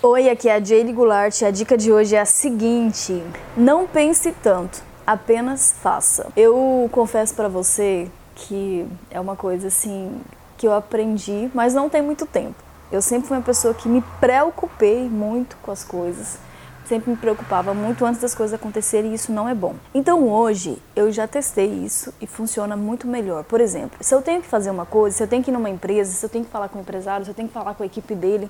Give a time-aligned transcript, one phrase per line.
[0.00, 3.20] Oi, aqui é a Jaylee Goulart e a dica de hoje é a seguinte:
[3.56, 6.28] não pense tanto, apenas faça.
[6.36, 10.20] Eu confesso para você que é uma coisa assim
[10.56, 12.54] que eu aprendi, mas não tem muito tempo.
[12.92, 16.38] Eu sempre fui uma pessoa que me preocupei muito com as coisas,
[16.86, 19.74] sempre me preocupava muito antes das coisas acontecerem e isso não é bom.
[19.92, 23.42] Então hoje eu já testei isso e funciona muito melhor.
[23.42, 25.68] Por exemplo, se eu tenho que fazer uma coisa, se eu tenho que ir numa
[25.68, 27.82] empresa, se eu tenho que falar com o empresário, se eu tenho que falar com
[27.82, 28.48] a equipe dele,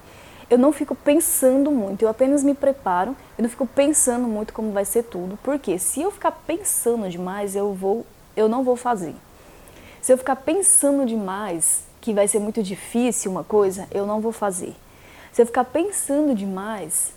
[0.51, 4.73] eu não fico pensando muito, eu apenas me preparo, eu não fico pensando muito como
[4.73, 9.15] vai ser tudo, porque se eu ficar pensando demais, eu vou, eu não vou fazer.
[10.01, 14.33] Se eu ficar pensando demais que vai ser muito difícil uma coisa, eu não vou
[14.33, 14.75] fazer.
[15.33, 17.13] Se eu ficar pensando demais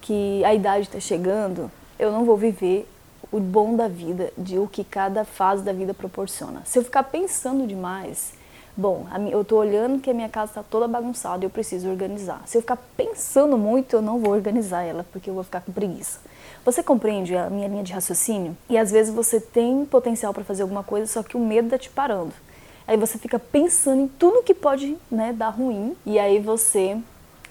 [0.00, 2.88] que a idade está chegando, eu não vou viver
[3.32, 6.62] o bom da vida, de o que cada fase da vida proporciona.
[6.64, 8.34] Se eu ficar pensando demais,
[8.78, 12.42] Bom, eu estou olhando que a minha casa está toda bagunçada e eu preciso organizar.
[12.44, 15.72] Se eu ficar pensando muito, eu não vou organizar ela, porque eu vou ficar com
[15.72, 16.20] preguiça.
[16.62, 18.54] Você compreende a minha linha de raciocínio?
[18.68, 21.78] E às vezes você tem potencial para fazer alguma coisa, só que o medo está
[21.78, 22.34] te parando.
[22.86, 26.98] Aí você fica pensando em tudo que pode né, dar ruim, e aí você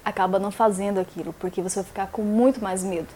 [0.04, 3.08] acaba não fazendo aquilo, porque você vai ficar com muito mais medo.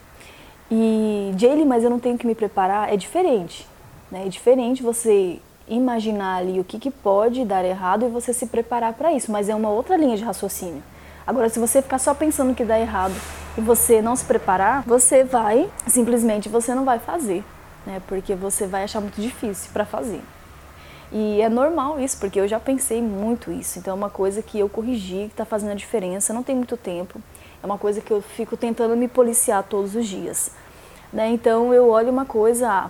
[0.72, 3.68] E, Jaylee, mas eu não tenho que me preparar, é diferente.
[4.10, 4.26] Né?
[4.26, 5.40] É diferente você
[5.70, 9.48] imaginar ali o que, que pode dar errado e você se preparar para isso, mas
[9.48, 10.84] é uma outra linha de raciocínio.
[11.26, 13.14] Agora, se você ficar só pensando que dá errado
[13.56, 17.44] e você não se preparar, você vai, simplesmente você não vai fazer,
[17.86, 18.02] né?
[18.08, 20.22] Porque você vai achar muito difícil para fazer.
[21.12, 23.80] E é normal isso, porque eu já pensei muito isso.
[23.80, 26.76] Então é uma coisa que eu corrigi, que está fazendo a diferença, não tem muito
[26.78, 27.22] tempo.
[27.62, 30.52] É uma coisa que eu fico tentando me policiar todos os dias.
[31.12, 31.30] Né?
[31.30, 32.90] Então eu olho uma coisa, ah,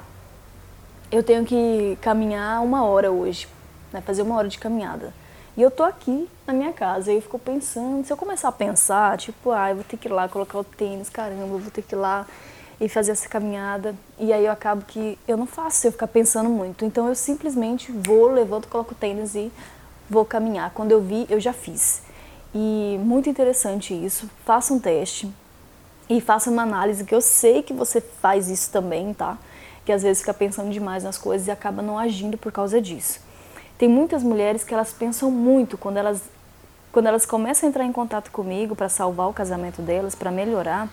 [1.11, 3.47] eu tenho que caminhar uma hora hoje,
[3.91, 5.13] né, fazer uma hora de caminhada.
[5.57, 8.51] E eu tô aqui na minha casa, e eu fico pensando, se eu começar a
[8.51, 11.71] pensar, tipo, ah, eu vou ter que ir lá colocar o tênis, caramba, eu vou
[11.71, 12.25] ter que ir lá
[12.79, 13.93] e fazer essa caminhada.
[14.17, 16.85] E aí eu acabo que eu não faço se eu ficar pensando muito.
[16.85, 19.51] Então eu simplesmente vou, levanto, coloco o tênis e
[20.09, 20.71] vou caminhar.
[20.73, 22.03] Quando eu vi, eu já fiz.
[22.55, 24.29] E muito interessante isso.
[24.45, 25.29] Faça um teste
[26.09, 29.37] e faça uma análise, que eu sei que você faz isso também, tá?
[29.89, 33.19] Que às vezes fica pensando demais nas coisas e acaba não agindo por causa disso.
[33.75, 36.21] Tem muitas mulheres que elas pensam muito quando elas
[36.91, 40.87] quando elas começam a entrar em contato comigo para salvar o casamento delas, para melhorar,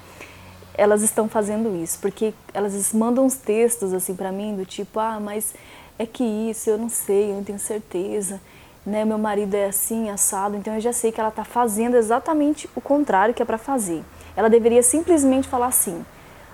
[0.72, 5.20] elas estão fazendo isso, porque elas mandam uns textos assim para mim do tipo: "Ah,
[5.20, 5.54] mas
[5.98, 8.40] é que isso, eu não sei, eu não tenho certeza"
[8.86, 12.66] né, meu marido é assim, assado, então eu já sei que ela está fazendo exatamente
[12.74, 14.02] o contrário que é para fazer.
[14.34, 16.02] Ela deveria simplesmente falar assim: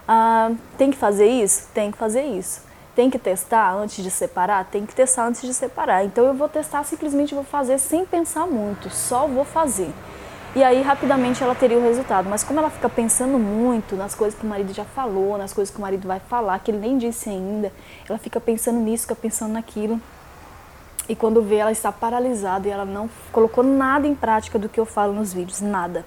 [0.07, 1.69] ah, tem que fazer isso?
[1.73, 2.63] Tem que fazer isso.
[2.95, 4.67] Tem que testar antes de separar?
[4.67, 6.05] Tem que testar antes de separar.
[6.05, 9.91] Então eu vou testar, simplesmente vou fazer sem pensar muito, só vou fazer.
[10.55, 12.29] E aí rapidamente ela teria o resultado.
[12.29, 15.73] Mas como ela fica pensando muito nas coisas que o marido já falou, nas coisas
[15.73, 17.73] que o marido vai falar, que ele nem disse ainda,
[18.07, 19.99] ela fica pensando nisso, fica pensando naquilo.
[21.09, 24.79] E quando vê, ela está paralisada e ela não colocou nada em prática do que
[24.79, 26.05] eu falo nos vídeos, nada.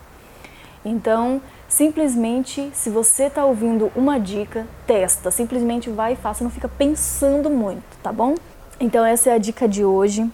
[0.85, 5.31] Então, simplesmente, se você está ouvindo uma dica, testa.
[5.31, 8.35] Simplesmente vai e faça, não fica pensando muito, tá bom?
[8.79, 10.29] Então, essa é a dica de hoje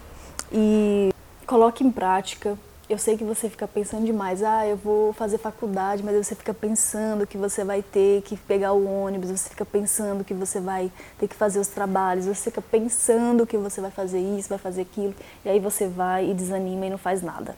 [0.52, 1.10] e
[1.46, 2.58] coloque em prática.
[2.90, 6.52] Eu sei que você fica pensando demais, ah, eu vou fazer faculdade, mas você fica
[6.52, 10.92] pensando que você vai ter que pegar o ônibus, você fica pensando que você vai
[11.18, 14.82] ter que fazer os trabalhos, você fica pensando que você vai fazer isso, vai fazer
[14.82, 17.56] aquilo, e aí você vai e desanima e não faz nada.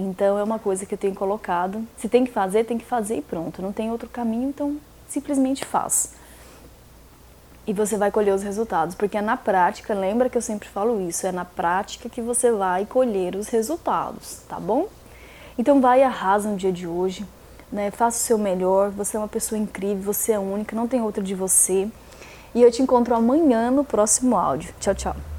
[0.00, 1.86] Então é uma coisa que eu tenho colocado.
[1.96, 3.60] Se tem que fazer, tem que fazer e pronto.
[3.60, 4.76] Não tem outro caminho, então
[5.08, 6.14] simplesmente faz.
[7.66, 11.00] E você vai colher os resultados, porque é na prática, lembra que eu sempre falo
[11.06, 14.88] isso, é na prática que você vai colher os resultados, tá bom?
[15.58, 17.24] Então vai e arrasa no dia de hoje,
[17.70, 17.90] né?
[17.90, 21.22] Faça o seu melhor, você é uma pessoa incrível, você é única, não tem outra
[21.22, 21.88] de você.
[22.54, 24.74] E eu te encontro amanhã no próximo áudio.
[24.80, 25.29] Tchau, tchau.